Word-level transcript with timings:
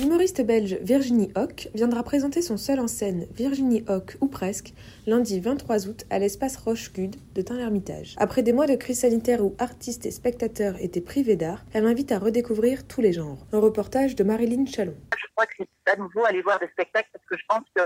L'humoriste 0.00 0.40
belge 0.40 0.78
Virginie 0.80 1.30
Hoc 1.36 1.68
viendra 1.74 2.02
présenter 2.02 2.40
son 2.40 2.56
seul 2.56 2.80
en 2.80 2.88
scène 2.88 3.26
Virginie 3.32 3.84
Hoc 3.86 4.16
ou 4.22 4.28
presque 4.28 4.72
lundi 5.06 5.40
23 5.40 5.88
août 5.88 6.06
à 6.08 6.18
l'espace 6.18 6.56
Roche-Gude 6.56 7.16
de 7.34 7.42
Tain-l'Hermitage. 7.42 8.14
Après 8.16 8.42
des 8.42 8.54
mois 8.54 8.66
de 8.66 8.76
crise 8.76 9.00
sanitaire 9.00 9.44
où 9.44 9.54
artistes 9.58 10.06
et 10.06 10.10
spectateurs 10.10 10.80
étaient 10.80 11.02
privés 11.02 11.36
d'art, 11.36 11.66
elle 11.74 11.84
invite 11.84 12.12
à 12.12 12.18
redécouvrir 12.18 12.86
tous 12.86 13.02
les 13.02 13.12
genres. 13.12 13.46
Un 13.52 13.58
reportage 13.58 14.16
de 14.16 14.24
Marilyn 14.24 14.64
Chalon. 14.64 14.96
Je 15.18 15.26
crois 15.34 15.44
que 15.46 15.52
c'est 15.58 15.92
à 15.92 15.96
nouveau 15.96 16.24
aller 16.24 16.40
voir 16.40 16.58
des 16.60 16.68
spectacles 16.68 17.10
parce 17.12 17.26
que 17.26 17.36
je 17.36 17.44
pense 17.46 17.64
que 17.74 17.82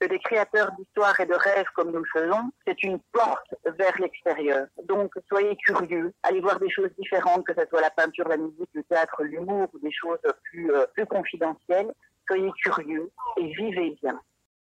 que 0.00 0.06
des 0.06 0.18
créateurs 0.18 0.72
d'histoires 0.72 1.18
et 1.20 1.26
de 1.26 1.34
rêves 1.34 1.66
comme 1.74 1.90
nous 1.90 1.98
le 1.98 2.10
faisons, 2.12 2.50
c'est 2.66 2.82
une 2.82 2.98
porte 3.12 3.54
vers 3.64 3.98
l'extérieur. 4.00 4.66
Donc 4.84 5.12
soyez 5.28 5.56
curieux, 5.56 6.12
allez 6.22 6.40
voir 6.40 6.58
des 6.58 6.70
choses 6.70 6.90
différentes, 6.98 7.46
que 7.46 7.54
ce 7.54 7.66
soit 7.68 7.80
la 7.80 7.90
peinture, 7.90 8.28
la 8.28 8.36
musique, 8.36 8.70
le 8.72 8.82
théâtre, 8.84 9.22
l'humour 9.22 9.68
ou 9.72 9.78
des 9.78 9.92
choses 9.92 10.18
plus, 10.44 10.72
euh, 10.72 10.86
plus 10.94 11.06
confidentielles. 11.06 11.92
Soyez 12.26 12.50
curieux 12.62 13.10
et 13.36 13.46
vivez 13.54 13.96
bien. 14.02 14.20